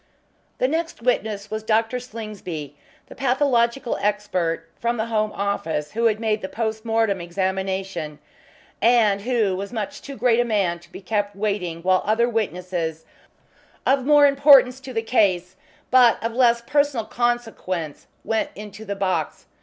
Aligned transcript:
The 0.57 0.67
next 0.67 1.03
witness 1.03 1.51
was 1.51 1.61
Dr. 1.61 1.99
Slingsby, 1.99 2.75
the 3.05 3.13
pathological 3.13 3.99
expert 4.01 4.67
from 4.79 4.97
the 4.97 5.05
Home 5.05 5.31
Office 5.33 5.91
who 5.91 6.05
had 6.05 6.19
made 6.19 6.41
the 6.41 6.49
post 6.49 6.83
mortem 6.83 7.21
examination, 7.21 8.17
and 8.81 9.21
who 9.21 9.55
was 9.55 9.71
much 9.71 10.01
too 10.01 10.15
great 10.17 10.39
a 10.39 10.43
man 10.43 10.79
to 10.79 10.91
be 10.91 11.01
kept 11.01 11.35
waiting 11.35 11.83
while 11.83 12.01
other 12.03 12.27
witnesses 12.27 13.05
of 13.85 14.03
more 14.03 14.25
importance 14.25 14.79
to 14.79 14.91
the 14.91 15.03
case 15.03 15.55
but 15.91 16.17
of 16.23 16.33
less 16.33 16.61
personal 16.65 17.05
consequence 17.05 18.07
went 18.23 18.49
into 18.55 18.83
the 18.83 18.95
box. 18.95 19.45